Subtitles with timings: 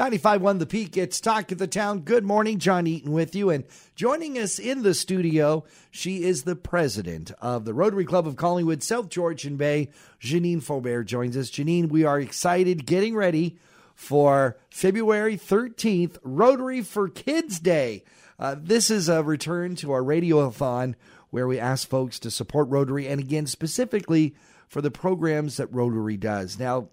[0.00, 2.00] 95.1 The Peak, it's Talk of the Town.
[2.00, 3.50] Good morning, John Eaton with you.
[3.50, 8.34] And joining us in the studio, she is the president of the Rotary Club of
[8.34, 9.90] Collingwood, South Georgian Bay.
[10.18, 11.50] Jeannine Faubert joins us.
[11.50, 13.58] Jeannine, we are excited, getting ready
[13.94, 18.02] for February 13th, Rotary for Kids Day.
[18.38, 20.94] Uh, this is a return to our radiothon
[21.28, 24.34] where we ask folks to support Rotary and again, specifically
[24.66, 26.58] for the programs that Rotary does.
[26.58, 26.88] Now,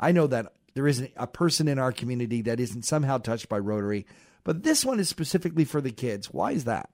[0.00, 3.58] I know that there isn't a person in our community that isn't somehow touched by
[3.58, 4.06] Rotary,
[4.44, 6.32] but this one is specifically for the kids.
[6.32, 6.90] Why is that?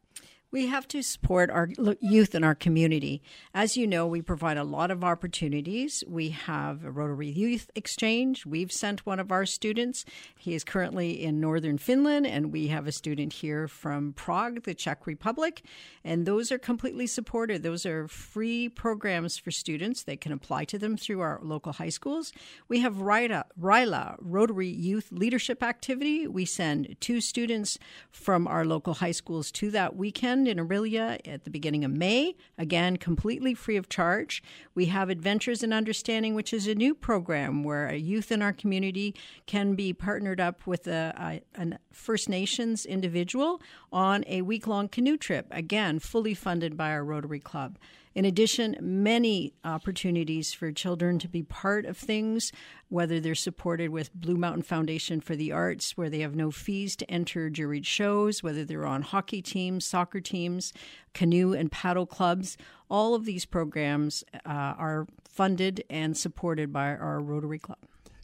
[0.50, 1.68] We have to support our
[2.00, 3.20] youth in our community.
[3.52, 6.02] As you know, we provide a lot of opportunities.
[6.08, 8.46] We have a Rotary Youth Exchange.
[8.46, 10.06] We've sent one of our students.
[10.38, 14.74] He is currently in northern Finland, and we have a student here from Prague, the
[14.74, 15.62] Czech Republic.
[16.02, 17.62] And those are completely supported.
[17.62, 20.04] Those are free programs for students.
[20.04, 22.32] They can apply to them through our local high schools.
[22.68, 26.26] We have RYLA, RYLA Rotary Youth Leadership Activity.
[26.26, 27.78] We send two students
[28.10, 32.36] from our local high schools to that weekend in Orillia at the beginning of May,
[32.56, 34.42] again, completely free of charge.
[34.74, 38.52] We have Adventures in Understanding, which is a new program where a youth in our
[38.52, 39.14] community
[39.46, 43.60] can be partnered up with a, a, a First Nations individual
[43.92, 47.78] on a week long canoe trip, again, fully funded by our Rotary Club.
[48.14, 52.52] In addition, many opportunities for children to be part of things,
[52.88, 56.96] whether they're supported with Blue Mountain Foundation for the Arts, where they have no fees
[56.96, 60.72] to enter juried shows, whether they're on hockey teams, soccer teams,
[61.14, 62.56] canoe and paddle clubs.
[62.90, 67.78] All of these programs uh, are funded and supported by our Rotary Club.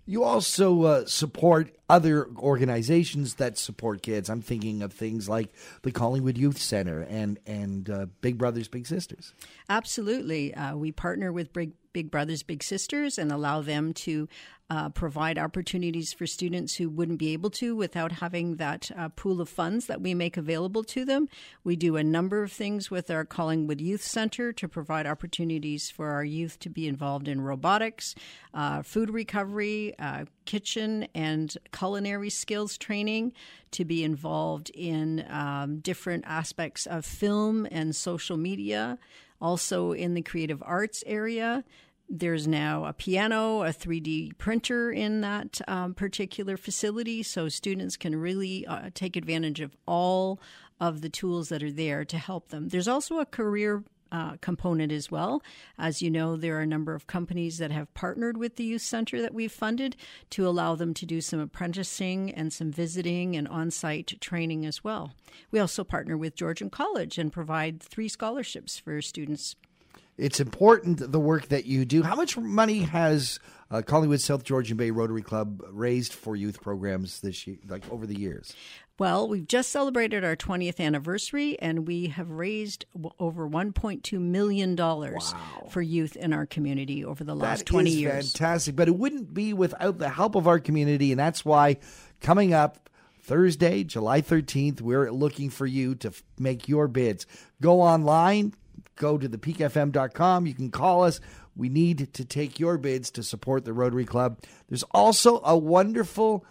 [0.06, 4.28] You also uh, support other organizations that support kids.
[4.28, 5.52] I'm thinking of things like
[5.83, 9.33] the Collingwood Youth Center and and uh, Big Brothers Big Sisters.
[9.69, 14.28] Absolutely, uh, we partner with Big Big Brothers Big Sisters and allow them to
[14.70, 19.41] uh, provide opportunities for students who wouldn't be able to without having that uh, pool
[19.41, 21.28] of funds that we make available to them.
[21.62, 26.08] We do a number of things with our Collingwood Youth Center to provide opportunities for
[26.08, 28.14] our youth to be involved in robotics,
[28.52, 33.33] uh, food recovery, uh, kitchen and culinary skills training,
[33.70, 38.98] to be involved in um, different aspects of film and social media
[39.41, 41.64] also in the creative arts area.
[42.09, 48.15] There's now a piano, a 3D printer in that um, particular facility, so students can
[48.17, 50.41] really uh, take advantage of all
[50.81, 52.69] of the tools that are there to help them.
[52.69, 55.42] There's also a career uh, component as well.
[55.77, 58.83] As you know, there are a number of companies that have partnered with the youth
[58.83, 59.97] center that we've funded
[60.31, 64.85] to allow them to do some apprenticing and some visiting and on site training as
[64.85, 65.15] well.
[65.51, 69.57] We also partner with Georgian College and provide three scholarships for students
[70.17, 72.02] it's important the work that you do.
[72.02, 77.20] How much money has uh, Collingwood South Georgian Bay Rotary Club raised for youth programs
[77.20, 78.55] this year, like over the years?
[78.97, 82.85] Well, we've just celebrated our 20th anniversary and we have raised
[83.19, 85.19] over $1.2 million wow.
[85.69, 88.33] for youth in our community over the last that 20 years.
[88.33, 88.77] Fantastic.
[88.77, 91.11] But it wouldn't be without the help of our community.
[91.11, 91.79] And that's why
[92.20, 92.89] coming up
[93.20, 97.27] Thursday, July 13th, we're looking for you to f- make your bids.
[97.61, 98.55] Go online,
[98.96, 100.46] go to thepeakfm.com.
[100.46, 101.20] You can call us.
[101.56, 104.40] We need to take your bids to support the Rotary Club.
[104.68, 106.44] There's also a wonderful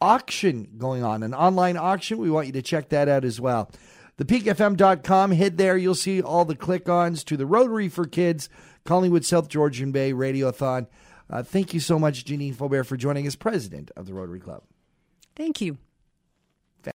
[0.00, 2.18] auction going on, an online auction.
[2.18, 3.70] We want you to check that out as well.
[4.18, 5.32] Thepeakfm.com.
[5.32, 5.76] Head there.
[5.76, 8.48] You'll see all the click ons to the Rotary for Kids,
[8.84, 10.86] Collingwood South Georgian Bay Radiothon.
[11.28, 14.62] Uh, thank you so much, Jeannine Faubert, for joining us, president of the Rotary Club.
[15.34, 15.78] Thank you.